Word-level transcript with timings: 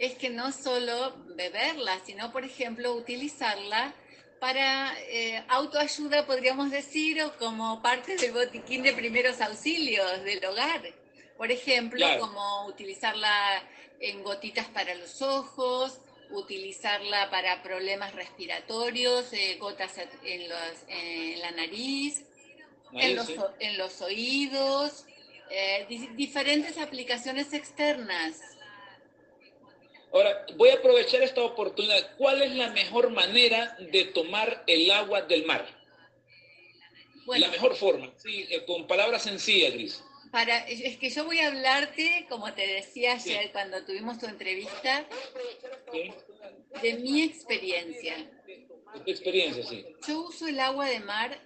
es 0.00 0.14
que 0.14 0.30
no 0.30 0.50
solo 0.50 1.14
beberla, 1.36 2.00
sino, 2.06 2.32
por 2.32 2.42
ejemplo, 2.42 2.94
utilizarla 2.94 3.94
para 4.40 4.98
eh, 4.98 5.44
autoayuda, 5.46 6.24
podríamos 6.24 6.70
decir, 6.70 7.22
o 7.22 7.36
como 7.36 7.82
parte 7.82 8.16
del 8.16 8.32
botiquín 8.32 8.82
de 8.82 8.94
primeros 8.94 9.42
auxilios 9.42 10.24
del 10.24 10.42
hogar. 10.42 10.80
Por 11.36 11.50
ejemplo, 11.52 12.06
como 12.18 12.66
utilizarla 12.66 13.62
en 14.00 14.22
gotitas 14.22 14.68
para 14.68 14.94
los 14.94 15.20
ojos, 15.20 16.00
utilizarla 16.30 17.28
para 17.30 17.62
problemas 17.62 18.14
respiratorios, 18.14 19.30
eh, 19.34 19.58
gotas 19.60 19.96
en, 20.24 20.48
la 21.40 21.50
nariz, 21.50 22.24
en, 22.94 23.16
los, 23.76 24.00
oídos, 24.00 25.04
eh, 25.50 25.86
diferentes 26.16 26.78
aplicaciones 26.78 27.52
externas. 27.52 28.40
Ahora, 30.12 30.44
voy 30.56 30.70
a 30.70 30.74
aprovechar 30.74 31.22
esta 31.22 31.42
oportunidad. 31.42 32.16
¿Cuál 32.16 32.42
es 32.42 32.54
la 32.56 32.70
mejor 32.70 33.10
manera 33.10 33.76
de 33.78 34.04
tomar 34.06 34.64
el 34.66 34.90
agua 34.90 35.22
del 35.22 35.44
mar? 35.44 35.80
la 37.26 37.48
mejor 37.48 37.76
forma, 37.76 38.12
sí, 38.16 38.46
eh, 38.50 38.64
con 38.64 38.88
palabras 38.88 39.22
sencillas, 39.22 39.72
Gris. 39.72 40.02
Para, 40.32 40.66
es 40.66 40.96
que 40.96 41.10
yo 41.10 41.24
voy 41.24 41.38
a 41.38 41.48
hablarte, 41.48 42.26
como 42.28 42.52
te 42.54 42.66
decía 42.66 43.14
ayer 43.14 43.52
cuando 43.52 43.84
tuvimos 43.84 44.18
tu 44.18 44.26
entrevista, 44.26 45.06
de 46.82 46.94
mi 46.94 47.22
experiencia. 47.22 48.16
De 48.16 49.00
tu 49.04 49.10
experiencia, 49.10 49.64
sí. 49.64 49.86
Yo 50.06 50.22
uso 50.22 50.48
el 50.48 50.58
agua 50.60 50.88
de 50.88 51.00
mar 51.00 51.40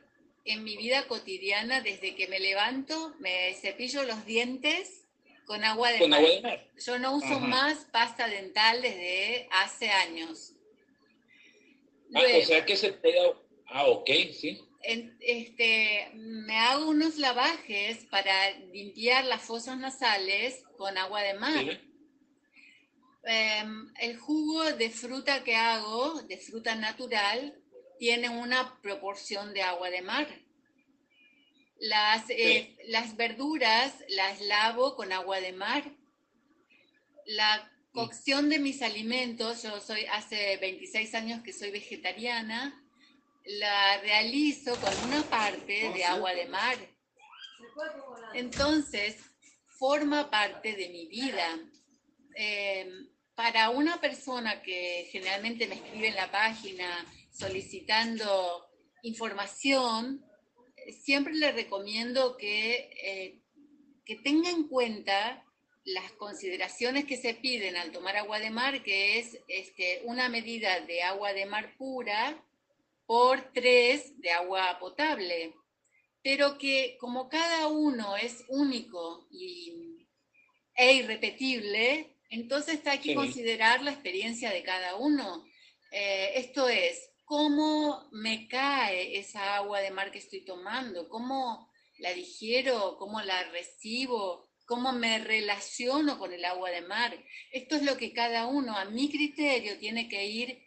en 0.44 0.64
mi 0.64 0.76
vida 0.76 1.06
cotidiana 1.06 1.80
desde 1.80 2.14
que 2.14 2.28
me 2.28 2.40
levanto, 2.40 3.14
me 3.18 3.54
cepillo 3.54 4.04
los 4.04 4.24
dientes 4.26 5.03
con 5.46 5.64
agua 5.64 5.92
de, 5.92 6.06
mar. 6.08 6.70
Yo 6.84 6.98
no 6.98 7.16
uso 7.16 7.40
más 7.40 7.86
pasta 7.92 8.28
dental 8.28 8.82
desde 8.82 9.48
hace 9.50 9.90
años. 9.90 10.52
ah, 12.14 12.22
o 12.38 12.42
sea 12.42 12.64
que 12.64 12.76
se 12.76 12.92
pega... 12.92 13.22
Ah, 13.66 13.86
ok, 13.86 14.10
sí. 14.32 14.60
este, 15.20 16.10
me 16.14 16.56
hago 16.58 16.88
unos 16.88 17.16
lavajes 17.16 18.04
para 18.10 18.50
limpiar 18.72 19.24
las 19.24 19.42
fosas 19.42 19.78
nasales 19.78 20.62
con 20.76 20.96
agua 20.98 21.22
de 21.22 21.34
mar. 21.34 21.80
Em, 23.26 23.90
el 24.00 24.18
jugo 24.18 24.64
de 24.64 24.90
fruta 24.90 25.42
que 25.42 25.56
hago, 25.56 26.20
de 26.22 26.36
fruta 26.36 26.74
natural, 26.74 27.58
tiene 27.98 28.28
una 28.28 28.78
proporción 28.82 29.54
de 29.54 29.62
agua 29.62 29.88
de 29.90 30.02
mar. 30.02 30.43
Las, 31.84 32.30
eh, 32.30 32.78
las 32.86 33.14
verduras 33.14 33.92
las 34.08 34.40
lavo 34.40 34.96
con 34.96 35.12
agua 35.12 35.38
de 35.40 35.52
mar. 35.52 35.84
La 37.26 37.70
cocción 37.92 38.48
de 38.48 38.58
mis 38.58 38.80
alimentos, 38.80 39.62
yo 39.62 39.78
soy 39.82 40.06
hace 40.06 40.56
26 40.56 41.14
años 41.14 41.42
que 41.42 41.52
soy 41.52 41.70
vegetariana, 41.70 42.82
la 43.44 43.98
realizo 43.98 44.74
con 44.80 44.94
una 45.08 45.22
parte 45.24 45.92
de 45.92 46.04
agua 46.06 46.32
de 46.32 46.46
mar. 46.46 46.78
Entonces, 48.32 49.18
forma 49.66 50.30
parte 50.30 50.72
de 50.72 50.88
mi 50.88 51.06
vida. 51.06 51.58
Em, 52.34 53.10
para 53.34 53.68
una 53.68 54.00
persona 54.00 54.62
que 54.62 55.06
generalmente 55.12 55.66
me 55.66 55.74
escribe 55.74 56.08
en 56.08 56.14
la 56.14 56.30
página 56.30 57.04
solicitando 57.30 58.70
información, 59.02 60.24
siempre 60.92 61.34
le 61.34 61.52
recomiendo 61.52 62.36
que, 62.36 62.90
eh, 63.02 63.40
que 64.04 64.16
tenga 64.16 64.50
en 64.50 64.68
cuenta 64.68 65.44
las 65.84 66.12
consideraciones 66.12 67.04
que 67.04 67.16
se 67.16 67.34
piden 67.34 67.76
al 67.76 67.92
tomar 67.92 68.16
agua 68.16 68.38
de 68.38 68.50
mar, 68.50 68.82
que 68.82 69.18
es 69.18 69.38
este, 69.48 70.00
una 70.04 70.28
medida 70.28 70.80
de 70.80 71.02
agua 71.02 71.32
de 71.32 71.46
mar 71.46 71.74
pura 71.76 72.42
por 73.06 73.52
tres 73.52 74.18
de 74.20 74.30
agua 74.30 74.78
potable, 74.78 75.54
pero 76.22 76.56
que 76.56 76.96
como 76.98 77.28
cada 77.28 77.68
uno 77.68 78.16
es 78.16 78.44
único 78.48 79.28
y, 79.30 80.06
e 80.74 80.94
irrepetible, 80.94 82.16
entonces 82.30 82.84
hay 82.86 82.98
que 82.98 83.14
considerar 83.14 83.82
la 83.82 83.92
experiencia 83.92 84.50
de 84.50 84.62
cada 84.62 84.96
uno. 84.96 85.44
Eh, 85.92 86.32
esto 86.36 86.68
es, 86.68 87.10
cómo 87.24 88.08
me 88.12 88.48
cae 88.48 89.18
esa 89.18 89.56
agua 89.56 89.80
de 89.80 89.90
mar 89.90 90.10
que 90.12 90.18
estoy 90.18 90.44
tomando, 90.44 91.08
cómo 91.08 91.70
la 91.98 92.12
digiero, 92.12 92.96
cómo 92.98 93.20
la 93.22 93.44
recibo, 93.50 94.48
cómo 94.66 94.92
me 94.92 95.18
relaciono 95.18 96.18
con 96.18 96.32
el 96.32 96.44
agua 96.44 96.70
de 96.70 96.82
mar. 96.82 97.16
Esto 97.52 97.76
es 97.76 97.82
lo 97.82 97.96
que 97.96 98.12
cada 98.12 98.46
uno, 98.46 98.76
a 98.76 98.84
mi 98.86 99.10
criterio, 99.10 99.78
tiene 99.78 100.08
que 100.08 100.24
ir 100.26 100.62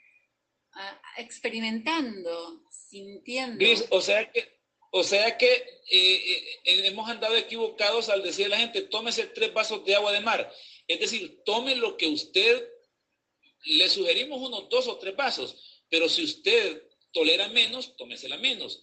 ah, 0.74 1.02
experimentando, 1.18 2.64
sintiendo. 2.72 3.64
o 3.90 4.02
sea 4.02 4.32
que, 4.32 4.60
o 4.92 5.04
sea 5.04 5.38
que 5.38 5.52
eh, 5.90 6.60
eh, 6.66 6.88
hemos 6.88 7.10
andado 7.10 7.36
equivocados 7.36 8.10
al 8.10 8.24
decir 8.24 8.48
a 8.48 8.50
la 8.50 8.58
gente, 8.58 8.84
tómese 8.84 9.28
tres 9.28 9.54
vasos 9.54 9.84
de 9.86 9.96
agua 9.96 10.12
de 10.12 10.22
mar. 10.22 10.52
Es 10.88 11.00
decir, 11.00 11.42
tome 11.44 11.76
lo 11.76 11.98
que 11.98 12.08
usted, 12.08 12.68
le 13.66 13.90
sugerimos 13.90 14.40
unos 14.40 14.70
dos 14.70 14.88
o 14.88 14.98
tres 14.98 15.16
vasos 15.16 15.77
pero 15.90 16.10
si 16.10 16.24
usted 16.24 16.84
tolera 17.12 17.48
menos, 17.50 17.96
tómesela 17.98 18.38
menos. 18.38 18.82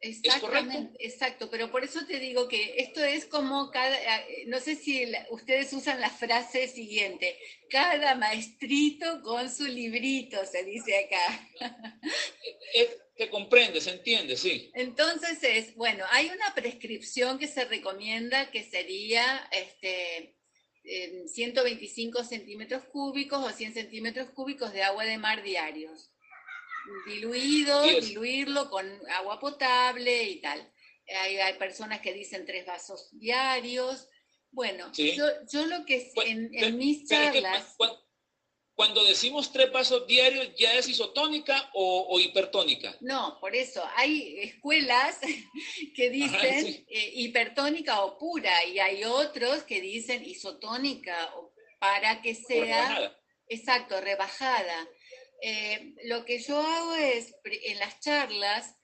Exactamente, 0.00 1.02
exacto, 1.02 1.48
pero 1.50 1.70
por 1.70 1.82
eso 1.82 2.04
te 2.04 2.18
digo 2.18 2.46
que 2.46 2.74
esto 2.76 3.02
es 3.02 3.24
como 3.24 3.70
cada, 3.70 3.96
eh, 3.96 4.44
no 4.48 4.60
sé 4.60 4.76
si 4.76 5.02
ustedes 5.30 5.72
usan 5.72 5.98
la 5.98 6.10
frase 6.10 6.68
siguiente, 6.68 7.38
cada 7.70 8.14
maestrito 8.14 9.22
con 9.22 9.50
su 9.50 9.64
librito, 9.64 10.44
se 10.44 10.62
dice 10.64 11.06
acá. 11.06 11.50
se 13.16 13.30
comprende, 13.30 13.80
se 13.80 13.92
entiende, 13.92 14.36
sí. 14.36 14.70
Entonces 14.74 15.42
es, 15.42 15.74
bueno, 15.74 16.04
hay 16.10 16.26
una 16.26 16.54
prescripción 16.54 17.38
que 17.38 17.48
se 17.48 17.64
recomienda 17.64 18.50
que 18.50 18.62
sería 18.62 19.48
este, 19.52 20.36
125 21.32 22.24
centímetros 22.24 22.84
cúbicos 22.92 23.42
o 23.42 23.50
100 23.50 23.72
centímetros 23.72 24.28
cúbicos 24.30 24.74
de 24.74 24.82
agua 24.82 25.06
de 25.06 25.16
mar 25.16 25.42
diarios 25.42 26.13
diluido, 27.06 27.82
diluirlo 28.00 28.70
con 28.70 28.86
agua 29.10 29.38
potable 29.38 30.24
y 30.24 30.40
tal. 30.40 30.72
Hay, 31.20 31.36
hay, 31.36 31.54
personas 31.58 32.00
que 32.00 32.12
dicen 32.12 32.46
tres 32.46 32.64
vasos 32.66 33.08
diarios. 33.12 34.08
Bueno, 34.50 34.90
yo, 34.94 35.26
yo, 35.50 35.66
lo 35.66 35.84
que 35.84 36.10
en, 36.24 36.78
mis 36.78 37.08
charlas... 37.08 37.76
cuando, 38.74 39.04
decimos 39.04 39.52
tres 39.52 39.70
vasos 39.72 40.06
diarios, 40.06 40.54
¿ya 40.56 40.74
es 40.74 40.88
isotónica 40.88 41.70
o, 41.74 42.18
hipertónica? 42.20 42.96
No, 43.00 43.38
por 43.40 43.54
eso. 43.54 43.82
Hay 43.96 44.38
escuelas 44.40 45.18
que 45.96 46.10
dicen 46.10 46.86
eh, 46.88 47.12
hipertónica 47.16 48.02
o 48.02 48.16
pura 48.16 48.64
y 48.64 48.78
hay 48.78 49.04
otros 49.04 49.64
que 49.64 49.80
dicen 49.80 50.24
isotónica 50.24 51.32
para 51.78 52.22
que 52.22 52.34
sea... 52.34 53.14
Exacto, 53.48 54.00
rebajada. 54.00 54.88
Eh, 55.46 55.94
lo 56.04 56.24
que 56.24 56.38
yo 56.38 56.58
hago 56.58 56.94
es, 56.94 57.36
en 57.44 57.78
las 57.78 58.00
charlas, 58.00 58.78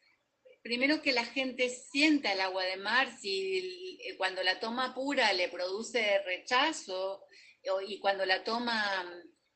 primero 0.60 1.00
que 1.00 1.12
la 1.12 1.24
gente 1.24 1.70
sienta 1.70 2.34
el 2.34 2.40
agua 2.42 2.64
de 2.64 2.76
mar, 2.76 3.08
si 3.18 3.98
eh, 4.04 4.14
cuando 4.18 4.42
la 4.42 4.60
toma 4.60 4.94
pura 4.94 5.32
le 5.32 5.48
produce 5.48 6.18
rechazo, 6.22 7.24
y 7.88 7.98
cuando 7.98 8.26
la 8.26 8.44
toma 8.44 9.10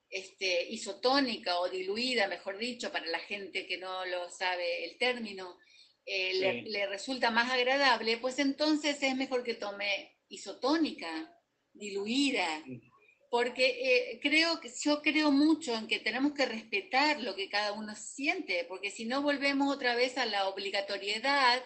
este, 0.09 0.67
isotónica 0.71 1.61
o 1.61 1.69
diluida, 1.69 2.27
mejor 2.27 2.57
dicho, 2.57 2.91
para 2.91 3.05
la 3.05 3.19
gente 3.19 3.67
que 3.67 3.77
no 3.77 4.07
lo 4.07 4.31
sabe 4.31 4.87
el 4.87 4.97
término, 4.97 5.59
eh, 6.07 6.33
le, 6.33 6.63
le, 6.63 6.87
resulta 6.87 7.31
más 7.31 7.51
agradable, 7.51 8.17
pues 8.17 8.39
entonces 8.39 9.03
es 9.03 9.15
mejor 9.15 9.45
que 9.45 9.55
tome 9.55 10.17
isotónica, 10.29 11.39
diluida. 11.71 12.65
Porque 13.35 13.67
eh, 13.67 14.21
creo 14.23 14.61
que 14.61 14.71
yo 14.81 15.03
creo 15.03 15.33
mucho 15.33 15.75
en 15.75 15.89
que 15.89 15.99
tenemos 15.99 16.35
que 16.35 16.47
respetar 16.47 17.21
lo 17.21 17.35
que 17.35 17.49
cada 17.49 17.73
uno 17.73 17.97
siente, 17.97 18.65
porque 18.69 18.93
si 18.93 19.07
no 19.07 19.23
volvemos 19.23 19.75
otra 19.75 19.97
vez 19.97 20.17
a 20.19 20.25
la 20.25 20.47
obligatoriedad 20.47 21.61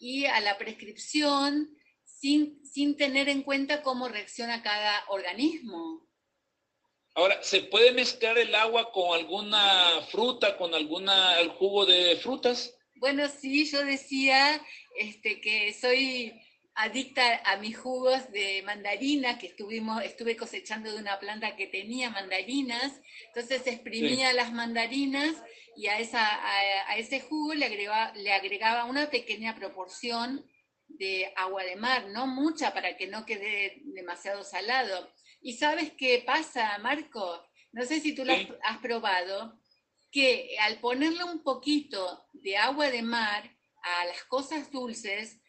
y 0.00 0.26
a 0.26 0.40
la 0.40 0.58
prescripción 0.58 1.78
sin, 2.04 2.60
sin 2.66 2.96
tener 2.96 3.28
en 3.28 3.42
cuenta 3.42 3.84
cómo 3.84 4.08
reacciona 4.08 4.64
cada 4.64 5.04
organismo. 5.06 6.08
Ahora, 7.14 7.40
¿se 7.40 7.60
puede 7.60 7.92
mezclar 7.92 8.36
el 8.36 8.52
agua 8.56 8.90
con 8.90 9.16
alguna 9.16 10.02
fruta, 10.10 10.56
con 10.56 10.74
alguna 10.74 11.38
el 11.38 11.50
jugo 11.50 11.86
de 11.86 12.16
frutas? 12.16 12.76
Bueno, 12.96 13.28
sí, 13.28 13.64
yo 13.70 13.84
decía 13.84 14.60
este, 14.98 15.40
que 15.40 15.72
soy 15.72 16.34
adicta 16.76 17.42
a 17.44 17.56
mis 17.56 17.76
jugos 17.76 18.30
de 18.30 18.62
mandarina 18.62 19.38
que 19.38 19.48
estuvimos, 19.48 20.02
estuve 20.04 20.36
cosechando 20.36 20.92
de 20.92 20.98
una 20.98 21.18
planta 21.18 21.56
que 21.56 21.66
tenía 21.66 22.10
mandarinas, 22.10 23.00
entonces 23.28 23.66
exprimía 23.66 24.32
las 24.32 24.52
mandarinas 24.52 25.34
y 25.76 25.88
a, 25.88 25.98
esa, 25.98 26.22
a, 26.88 26.96
ese 26.96 27.20
jugo 27.20 27.54
le 27.54 27.66
agregaba, 27.66 28.12
le 28.14 28.32
agregaba 28.32 28.84
una 28.84 29.10
pequeña 29.10 29.54
proporción 29.54 30.48
de 30.86 31.32
agua 31.36 31.64
de 31.64 31.76
mar, 31.76 32.08
no 32.08 32.26
mucha 32.26 32.72
para 32.72 32.96
que 32.96 33.06
no 33.08 33.26
quede 33.26 33.80
demasiado 33.84 34.44
salado. 34.44 35.10
¿Y 35.40 35.54
sabes 35.54 35.92
qué 35.96 36.22
pasa, 36.24 36.78
Marco? 36.78 37.42
no 37.76 37.84
sé 37.84 38.00
si 38.00 38.14
tú 38.14 38.24
lo 38.24 38.32
has, 38.32 38.78
probado, 38.78 39.60
que 40.10 40.56
al 40.60 40.80
ponerle 40.80 41.24
un 41.24 41.42
poquito 41.42 42.26
de 42.32 42.56
agua 42.56 42.90
de 42.90 43.02
mar 43.02 43.54
a 43.82 44.06
las 44.06 44.24
cosas 44.24 44.70
dulces, 44.72 45.42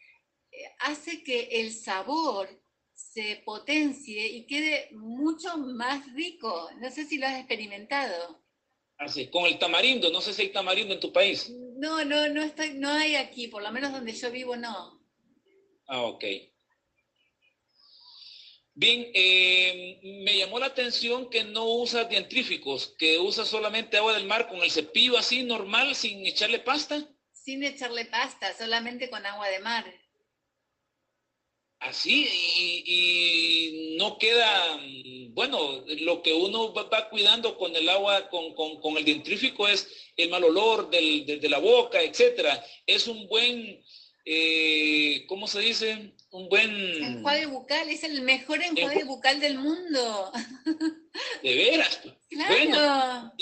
hace 0.80 1.22
que 1.22 1.60
el 1.60 1.72
sabor 1.72 2.48
se 2.94 3.42
potencie 3.44 4.26
y 4.26 4.46
quede 4.46 4.88
mucho 4.92 5.56
más 5.56 6.12
rico. 6.14 6.70
No 6.80 6.90
sé 6.90 7.04
si 7.04 7.18
lo 7.18 7.26
has 7.26 7.38
experimentado. 7.38 8.42
Así, 8.98 9.28
con 9.28 9.46
el 9.46 9.58
tamarindo, 9.58 10.10
no 10.10 10.20
sé 10.20 10.32
si 10.32 10.42
hay 10.42 10.52
tamarindo 10.52 10.92
en 10.92 11.00
tu 11.00 11.12
país. 11.12 11.50
No, 11.76 12.04
no, 12.04 12.28
no, 12.28 12.42
está, 12.42 12.66
no 12.74 12.90
hay 12.90 13.14
aquí, 13.14 13.46
por 13.46 13.62
lo 13.62 13.70
menos 13.70 13.92
donde 13.92 14.12
yo 14.12 14.30
vivo 14.32 14.56
no. 14.56 15.00
Ah, 15.86 16.02
ok. 16.02 16.24
Bien, 18.74 19.10
eh, 19.14 20.00
me 20.24 20.36
llamó 20.36 20.58
la 20.58 20.66
atención 20.66 21.30
que 21.30 21.44
no 21.44 21.64
usa 21.64 22.04
dientríficos, 22.04 22.94
que 22.98 23.18
usa 23.18 23.44
solamente 23.44 23.96
agua 23.96 24.14
del 24.14 24.26
mar 24.26 24.48
con 24.48 24.62
el 24.62 24.70
cepillo 24.70 25.16
así 25.16 25.44
normal, 25.44 25.94
sin 25.94 26.26
echarle 26.26 26.58
pasta. 26.58 27.08
Sin 27.32 27.64
echarle 27.64 28.04
pasta, 28.04 28.56
solamente 28.56 29.10
con 29.10 29.24
agua 29.24 29.48
de 29.48 29.60
mar. 29.60 29.84
Así, 31.80 32.26
y, 32.86 33.96
no 33.98 34.18
queda, 34.18 34.80
bueno, 35.30 35.84
lo 36.00 36.22
que 36.22 36.32
uno 36.32 36.72
va, 36.72 37.08
cuidando 37.08 37.56
con 37.56 37.74
el 37.76 37.88
agua, 37.88 38.28
con, 38.28 38.96
el 38.96 39.04
dientrífico 39.04 39.68
es 39.68 39.88
el 40.16 40.28
mal 40.28 40.42
olor 40.44 40.90
de, 40.90 41.38
la 41.48 41.58
boca, 41.58 42.02
etcétera. 42.02 42.64
Es 42.86 43.06
un 43.06 43.28
buen, 43.28 43.80
eh, 44.24 45.24
¿cómo 45.28 45.46
se 45.46 45.60
dice? 45.60 46.12
un 46.30 46.48
buen... 46.48 46.70
Enjuague 46.70 47.46
bucal, 47.46 47.88
es 47.88 48.04
el 48.04 48.22
mejor 48.22 48.62
enjuague 48.62 49.04
bucal 49.04 49.40
del 49.40 49.58
mundo. 49.58 50.32
De 51.42 51.54
veras. 51.54 52.00
Claro. 52.28 52.54
Bueno, 52.54 53.32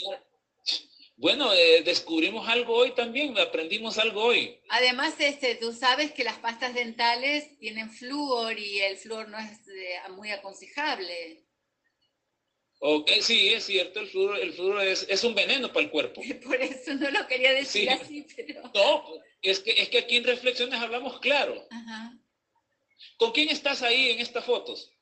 eh, 1.18 1.82
descubrimos 1.84 2.48
algo 2.48 2.74
hoy 2.74 2.94
también, 2.94 3.38
aprendimos 3.38 3.98
algo 3.98 4.24
hoy. 4.24 4.60
Además, 4.68 5.14
este, 5.18 5.54
tú 5.54 5.72
sabes 5.72 6.12
que 6.12 6.24
las 6.24 6.38
pastas 6.38 6.74
dentales 6.74 7.58
tienen 7.58 7.90
flúor 7.90 8.58
y 8.58 8.80
el 8.80 8.96
flúor 8.96 9.28
no 9.28 9.38
es 9.38 9.66
eh, 9.68 9.98
muy 10.10 10.30
aconsejable. 10.30 11.42
Ok, 12.78 13.10
sí, 13.22 13.54
es 13.54 13.64
cierto, 13.64 14.00
el 14.00 14.08
flúor, 14.08 14.38
el 14.38 14.52
flúor 14.52 14.82
es, 14.82 15.24
un 15.24 15.34
veneno 15.34 15.72
para 15.72 15.86
el 15.86 15.90
cuerpo. 15.90 16.20
Por 16.44 16.60
eso 16.60 16.94
no 16.94 17.10
lo 17.10 17.26
quería 17.26 17.52
decir 17.52 17.88
así, 17.88 18.26
pero... 18.36 18.62
No, 18.74 19.04
es 19.40 19.60
que, 19.60 19.80
es 19.80 19.88
que 19.88 19.98
aquí 19.98 20.16
en 20.16 20.24
Reflexiones 20.24 20.78
hablamos 20.80 21.18
claro. 21.20 21.66
Ajá. 21.70 22.12
¿Con 23.16 23.32
quién 23.32 23.48
estás 23.48 23.82
ahí 23.82 24.10
en 24.10 24.20
estas 24.20 24.44
fotos? 24.44 24.92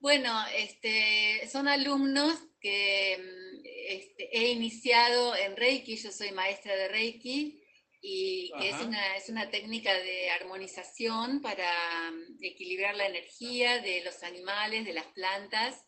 Bueno, 0.00 0.32
este, 0.54 1.46
son 1.50 1.68
alumnos 1.68 2.38
que 2.60 3.18
mm, 3.18 3.37
este, 3.64 4.36
he 4.36 4.50
iniciado 4.50 5.36
en 5.36 5.56
Reiki, 5.56 5.96
yo 5.96 6.10
soy 6.10 6.32
maestra 6.32 6.74
de 6.76 6.88
Reiki, 6.88 7.62
y 8.00 8.52
que 8.60 8.68
es 8.68 8.80
una, 8.80 9.16
es 9.16 9.28
una 9.28 9.50
técnica 9.50 9.92
de 9.92 10.30
armonización 10.30 11.42
para 11.42 12.10
mm, 12.10 12.44
equilibrar 12.44 12.94
la 12.94 13.06
energía 13.06 13.80
de 13.80 14.02
los 14.04 14.22
animales, 14.22 14.84
de 14.84 14.92
las 14.92 15.06
plantas 15.06 15.84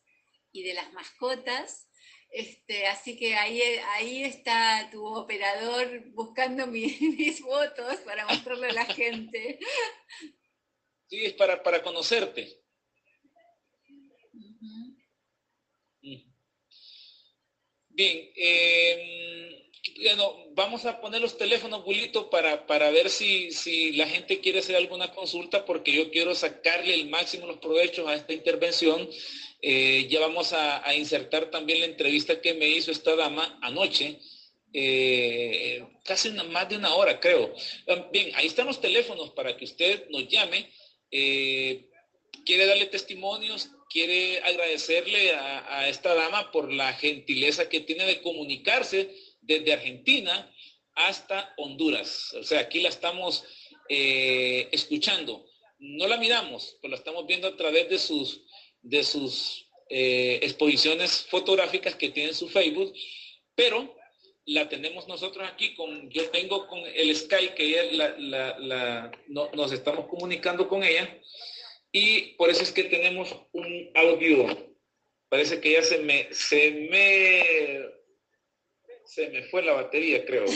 y 0.53 0.65
de 0.65 0.75
las 0.75 0.93
mascotas. 0.93 1.89
Este, 2.31 2.87
así 2.87 3.17
que 3.17 3.35
ahí, 3.35 3.61
ahí 3.93 4.25
está 4.25 4.89
tu 4.91 5.05
operador 5.05 6.05
buscando 6.13 6.67
mis 6.67 7.43
votos 7.43 7.97
para 8.05 8.27
mostrarle 8.27 8.69
a 8.69 8.73
la 8.73 8.87
gente. 8.87 9.59
Sí, 11.09 11.25
es 11.25 11.33
para, 11.35 11.63
para 11.63 11.83
conocerte. 11.83 12.61
Bien, 18.01 18.31
em, 18.35 19.57
bueno, 20.03 20.35
vamos 20.53 20.87
a 20.87 21.03
poner 21.03 21.21
los 21.21 21.37
teléfonos, 21.37 21.85
Bulito, 21.85 22.31
para, 22.31 22.67
para 22.67 22.89
ver 22.89 23.11
si, 23.11 23.51
si 23.51 23.93
la 23.93 24.07
gente 24.07 24.41
quiere 24.41 24.61
hacer 24.61 24.75
alguna 24.77 25.13
consulta, 25.13 25.67
porque 25.67 25.93
yo 25.93 26.11
quiero 26.11 26.35
sacarle 26.35 26.95
el 26.95 27.11
máximo 27.11 27.47
los 27.47 27.59
provechos 27.59 28.09
a 28.09 28.15
esta 28.15 28.33
intervención. 28.33 29.07
Eh, 29.61 30.07
ya 30.09 30.19
vamos 30.19 30.55
a, 30.55 30.95
insertar 30.95 31.51
también 31.51 31.81
la 31.81 31.85
entrevista 31.85 32.41
que 32.41 32.55
me 32.55 32.69
hizo 32.69 32.91
esta 32.91 33.15
dama 33.17 33.59
anoche, 33.61 34.19
eh, 34.73 35.85
casi 36.03 36.31
más 36.31 36.71
de 36.71 36.77
una 36.77 36.95
hora, 36.95 37.21
creo. 37.21 37.53
Bien, 38.11 38.31
ahí 38.35 38.47
están 38.47 38.67
los 38.67 38.81
teléfonos 38.81 39.33
para 39.33 39.59
que 39.59 39.67
usted 39.67 40.09
nos 40.09 40.27
llame 40.27 40.73
eh, 41.11 41.87
quiere 42.47 42.65
darle 42.65 42.87
testimonios, 42.87 43.69
quiere 43.91 44.39
agradecerle 44.41 45.35
a, 45.35 45.89
esta 45.89 46.15
dama 46.15 46.51
por 46.53 46.73
la 46.73 46.93
gentileza 46.95 47.69
que 47.69 47.81
tiene 47.81 48.05
de 48.07 48.23
comunicarse 48.23 49.15
desde 49.41 49.73
Argentina 49.73 50.51
hasta 50.95 51.53
Honduras. 51.57 52.33
O 52.35 52.45
sea, 52.45 52.61
aquí 52.61 52.81
la 52.81 52.89
estamos 52.89 53.45
eh, 53.89 54.69
escuchando. 54.73 55.45
No 55.79 56.07
la 56.07 56.19
miramos, 56.19 56.77
pero 56.81 56.93
la 56.93 56.99
estamos 56.99 57.27
viendo 57.27 57.49
a 57.49 57.57
través 57.57 57.89
de 57.89 57.99
sus, 57.99 58.43
de 58.83 59.03
sus 59.03 59.67
eh, 59.89 60.39
exposiciones 60.43 61.27
fotográficas 61.29 61.97
que 61.97 62.11
tiene 62.11 62.31
en 62.31 62.37
su 62.37 62.49
Facebook, 62.49 62.95
pero 63.55 63.97
la 64.47 64.69
tenemos 64.69 65.09
nosotros 65.09 65.49
aquí 65.49 65.75
con, 65.75 66.11
yo 66.11 66.31
tengo 66.31 66.67
con 66.67 66.81
el 66.81 67.15
Skype 67.17 67.55
que 67.55 67.65
ella 67.65 68.15
la, 68.19 69.13
nos 69.53 69.73
estamos 69.73 70.07
comunicando 70.07 70.69
con 70.69 70.83
ella 70.83 71.09
y 71.93 72.35
por 72.35 72.51
eso 72.51 72.63
es 72.63 72.73
que 72.73 72.85
tenemos 72.85 73.35
un 73.53 73.91
audio. 73.95 74.47
Parece 75.29 75.61
que 75.61 75.73
ya 75.73 75.83
se 75.83 75.99
me, 75.99 76.33
se 76.33 76.71
me, 76.91 77.81
se 79.05 79.29
me 79.31 79.43
fue 79.45 79.63
la 79.63 79.75
batería, 79.75 80.25
creo. 80.25 80.47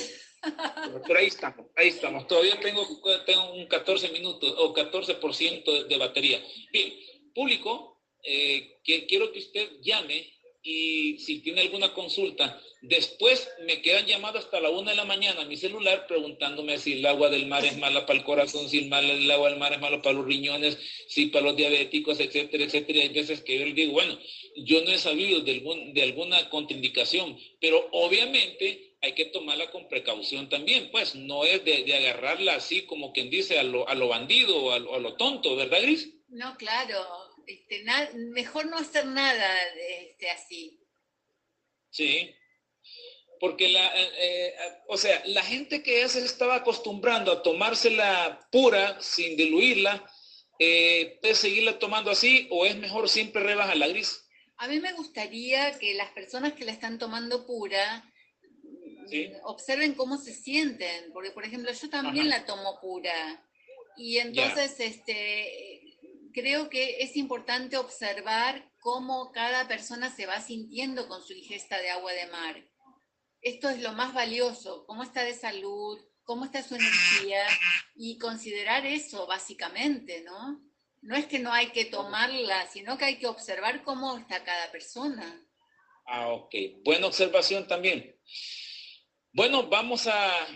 Pero 1.06 1.18
ahí 1.18 1.26
estamos, 1.26 1.66
ahí 1.76 1.88
estamos. 1.88 2.26
Todavía 2.26 2.58
tengo, 2.60 2.86
tengo 3.24 3.52
un 3.54 3.66
14 3.66 4.10
minutos 4.10 4.54
o 4.58 4.74
14% 4.74 5.86
de 5.86 5.96
batería. 5.96 6.44
Bien, 6.72 6.92
público, 7.34 8.02
eh, 8.22 8.78
quiero 8.84 9.32
que 9.32 9.38
usted 9.38 9.70
llame 9.80 10.34
y 10.66 11.18
si 11.18 11.40
tiene 11.40 11.60
alguna 11.60 11.92
consulta, 11.92 12.58
después 12.80 13.46
me 13.66 13.82
quedan 13.82 14.06
llamadas 14.06 14.46
hasta 14.46 14.60
la 14.60 14.70
una 14.70 14.92
de 14.92 14.96
la 14.96 15.04
mañana 15.04 15.42
a 15.42 15.44
mi 15.44 15.58
celular 15.58 16.06
preguntándome 16.06 16.78
si 16.78 16.94
el 16.94 17.06
agua 17.06 17.28
del 17.28 17.46
mar 17.46 17.66
es 17.66 17.76
mala 17.76 18.06
para 18.06 18.18
el 18.18 18.24
corazón, 18.24 18.70
si 18.70 18.78
el, 18.78 19.30
agua 19.30 19.50
del 19.50 19.58
mar 19.58 19.74
es 19.74 19.80
malo 19.80 20.00
para 20.00 20.14
los 20.14 20.24
riñones, 20.24 20.78
si 21.06 21.26
para 21.26 21.44
los 21.44 21.56
diabéticos, 21.56 22.18
etcétera, 22.18 22.64
etcétera. 22.64 23.02
Hay 23.02 23.10
veces 23.10 23.42
que 23.42 23.58
yo 23.58 23.66
les 23.66 23.74
digo, 23.74 23.92
bueno, 23.92 24.18
yo 24.56 24.82
no 24.82 24.90
he 24.90 24.96
sabido 24.96 25.40
de, 25.40 25.52
algún, 25.52 25.92
de 25.92 26.02
alguna 26.02 26.48
contraindicación, 26.48 27.38
pero 27.60 27.86
obviamente 27.92 28.96
hay 29.02 29.12
que 29.12 29.26
tomarla 29.26 29.70
con 29.70 29.86
precaución 29.86 30.48
también, 30.48 30.88
pues 30.90 31.14
no 31.14 31.44
es 31.44 31.62
de, 31.62 31.94
agarrarla 31.94 32.54
así 32.54 32.86
como 32.86 33.12
quien 33.12 33.28
dice 33.28 33.58
a 33.58 33.62
lo, 33.62 33.86
a 33.86 33.94
lo 33.94 34.08
bandido 34.08 34.56
o 34.56 34.70
a, 34.70 34.76
a 34.76 34.98
lo 34.98 35.14
tonto, 35.16 35.56
¿verdad, 35.56 35.82
Gris? 35.82 36.10
No, 36.28 36.56
claro, 36.56 37.33
este, 37.46 37.84
mejor 38.14 38.66
no 38.66 38.78
hacer 38.78 39.06
nada 39.06 39.62
este, 39.78 40.30
así. 40.30 40.80
Sí, 41.90 42.34
porque 43.44 43.68
la, 43.68 43.86
eh, 43.94 44.12
eh, 44.18 44.54
o 44.88 44.96
sea, 44.96 45.22
la 45.26 45.42
gente 45.42 45.82
que 45.82 46.00
ya 46.00 46.08
se 46.08 46.24
estaba 46.24 46.56
acostumbrando 46.56 47.30
a 47.30 47.42
tomársela 47.42 48.48
pura, 48.50 49.00
sin 49.00 49.36
diluirla, 49.36 50.10
eh, 50.58 51.18
¿puede 51.20 51.34
seguirla 51.34 51.78
tomando 51.78 52.10
así 52.10 52.48
o 52.50 52.64
es 52.64 52.76
mejor 52.76 53.08
siempre 53.08 53.42
rebajar 53.42 53.76
la 53.76 53.88
gris? 53.88 54.24
A 54.56 54.66
mí 54.66 54.80
me 54.80 54.92
gustaría 54.94 55.78
que 55.78 55.94
las 55.94 56.10
personas 56.12 56.54
que 56.54 56.64
la 56.64 56.72
están 56.72 56.98
tomando 56.98 57.46
pura 57.46 58.10
observen 59.42 59.92
cómo 59.92 60.16
se 60.16 60.32
sienten, 60.32 61.12
porque 61.12 61.30
por 61.30 61.44
ejemplo 61.44 61.70
yo 61.70 61.90
también 61.90 62.30
la 62.30 62.46
tomo 62.46 62.80
pura. 62.80 63.44
Y 63.96 64.18
entonces 64.18 64.74
este 64.80 65.83
creo 66.34 66.68
que 66.68 67.02
es 67.02 67.16
importante 67.16 67.78
observar 67.78 68.70
cómo 68.80 69.32
cada 69.32 69.66
persona 69.66 70.14
se 70.14 70.26
va 70.26 70.40
sintiendo 70.40 71.08
con 71.08 71.22
su 71.22 71.32
ingesta 71.32 71.78
de 71.78 71.90
agua 71.90 72.12
de 72.12 72.26
mar. 72.26 72.62
Esto 73.40 73.70
es 73.70 73.80
lo 73.80 73.92
más 73.92 74.12
valioso, 74.12 74.84
cómo 74.86 75.02
está 75.02 75.22
de 75.22 75.34
salud, 75.34 75.98
cómo 76.24 76.44
está 76.44 76.62
su 76.62 76.74
energía 76.74 77.46
y 77.94 78.18
considerar 78.18 78.84
eso 78.84 79.26
básicamente, 79.26 80.22
¿no? 80.22 80.60
No 81.02 81.16
es 81.16 81.26
que 81.26 81.38
no 81.38 81.52
hay 81.52 81.68
que 81.68 81.84
tomarla, 81.84 82.66
sino 82.68 82.98
que 82.98 83.04
hay 83.04 83.18
que 83.18 83.26
observar 83.26 83.82
cómo 83.82 84.16
está 84.16 84.42
cada 84.42 84.72
persona. 84.72 85.46
Ah, 86.06 86.28
ok. 86.28 86.54
Buena 86.82 87.06
observación 87.06 87.66
también. 87.66 88.18
Bueno, 89.32 89.68
vamos 89.68 90.06
a... 90.06 90.46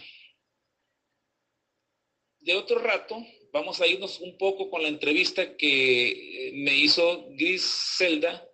De 2.41 2.55
otro 2.55 2.79
rato, 2.79 3.19
vamos 3.53 3.81
a 3.81 3.87
irnos 3.87 4.21
un 4.21 4.37
poco 4.37 4.71
con 4.71 4.83
la 4.83 4.89
entrevista 4.89 5.57
que 5.57 6.09
eh, 6.49 6.53
me 6.55 6.75
hizo 6.75 7.27
Griselda. 7.31 8.47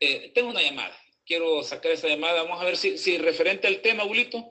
Eh, 0.00 0.32
tengo 0.34 0.50
una 0.50 0.62
llamada, 0.62 0.96
quiero 1.24 1.62
sacar 1.62 1.92
esa 1.92 2.08
llamada. 2.08 2.42
Vamos 2.42 2.60
a 2.60 2.64
ver 2.64 2.76
si, 2.76 2.98
si 2.98 3.18
referente 3.18 3.66
al 3.66 3.80
tema, 3.80 4.04
Bulito, 4.04 4.50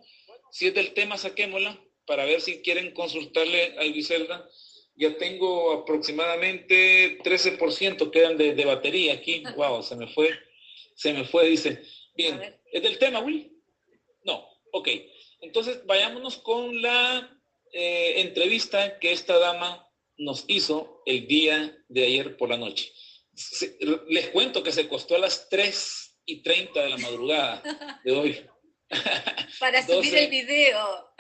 si 0.52 0.68
es 0.68 0.74
del 0.74 0.94
tema, 0.94 1.18
saquémosla 1.18 1.80
para 2.06 2.26
ver 2.26 2.42
si 2.42 2.62
quieren 2.62 2.94
consultarle 2.94 3.78
a 3.78 3.84
Griselda. 3.84 4.50
Ya 4.96 5.18
tengo 5.18 5.72
aproximadamente 5.72 7.18
13% 7.20 8.12
quedan 8.12 8.38
de, 8.38 8.54
de 8.54 8.66
batería 8.66 9.14
aquí. 9.14 9.44
Wow, 9.56 9.84
se 9.84 9.96
me 9.96 10.08
fue, 10.08 10.30
se 10.96 11.14
me 11.14 11.24
fue, 11.26 11.48
dice. 11.48 11.82
Bien, 12.16 12.60
¿es 12.72 12.84
del 12.84 12.98
tema, 12.98 13.20
Will? 13.20 13.52
No, 14.24 14.46
ok. 14.74 14.90
Entonces, 15.42 15.86
vayámonos 15.86 16.38
con 16.38 16.82
la 16.82 17.41
eh, 17.74 18.22
entrevista 18.22 19.00
que 19.00 19.12
esta 19.12 19.38
dama 19.38 19.88
nos 20.18 20.46
hizo 20.48 21.02
el 21.06 21.28
día 21.28 21.76
de 21.88 22.06
ayer 22.06 22.38
por 22.38 22.50
la 22.50 22.58
noche. 22.58 22.92
les 24.08 24.30
cuento 24.30 24.62
que 24.62 24.72
se 24.72 24.88
costó 24.88 25.16
a 25.16 25.20
las 25.20 25.50
3 25.50 26.20
y 26.26 26.44
30 26.44 26.82
de 26.82 26.90
la 26.90 26.98
madrugada 26.98 28.00
de 28.04 28.12
hoy. 28.12 28.46
Para 29.60 29.86
subir 29.86 30.16
el 30.16 30.30
video. 30.30 31.14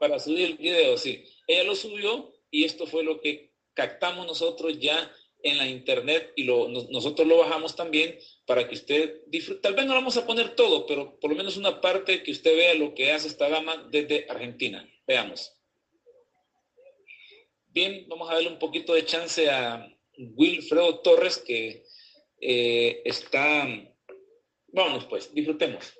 Para 0.00 0.18
subir 0.18 0.46
el 0.46 0.56
video, 0.56 0.96
sí. 0.96 1.24
Ella 1.46 1.64
lo 1.64 1.74
subió 1.74 2.32
y 2.50 2.64
esto 2.64 2.86
fue 2.86 3.02
lo 3.02 3.20
que 3.20 3.52
captamos 3.74 4.26
nosotros 4.26 4.78
ya 4.78 5.10
en 5.42 5.56
la 5.56 5.66
internet 5.66 6.32
y 6.36 6.44
lo, 6.44 6.68
nosotros 6.68 7.26
lo 7.26 7.38
bajamos 7.38 7.76
también 7.76 8.18
para 8.44 8.66
que 8.68 8.74
usted 8.74 9.22
disfrute. 9.26 9.60
Tal 9.60 9.74
vez 9.74 9.86
no 9.86 9.94
vamos 9.94 10.16
a 10.16 10.26
poner 10.26 10.56
todo, 10.56 10.86
pero 10.86 11.18
por 11.20 11.30
lo 11.30 11.36
menos 11.36 11.56
una 11.56 11.80
parte 11.80 12.22
que 12.22 12.32
usted 12.32 12.56
vea 12.56 12.74
lo 12.74 12.94
que 12.94 13.12
hace 13.12 13.28
esta 13.28 13.48
dama 13.48 13.88
desde 13.90 14.26
Argentina. 14.28 14.88
Veamos. 15.06 15.57
Bien, 17.70 18.06
vamos 18.08 18.30
a 18.30 18.34
darle 18.34 18.48
un 18.48 18.58
poquito 18.58 18.94
de 18.94 19.04
chance 19.04 19.48
a 19.48 19.86
Wilfredo 20.16 21.00
Torres 21.00 21.38
que 21.38 21.84
eh, 22.40 23.02
está... 23.04 23.66
Vámonos 24.68 25.04
pues, 25.04 25.32
disfrutemos. 25.32 25.94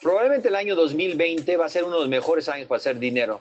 Probablemente 0.00 0.48
el 0.48 0.56
año 0.56 0.74
2020 0.76 1.56
va 1.58 1.66
a 1.66 1.68
ser 1.68 1.84
uno 1.84 1.96
de 1.96 2.00
los 2.00 2.08
mejores 2.08 2.48
años 2.48 2.66
para 2.66 2.78
hacer 2.78 2.98
dinero. 2.98 3.40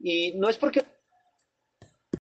Y 0.00 0.32
no 0.36 0.48
es 0.48 0.56
porque 0.56 0.84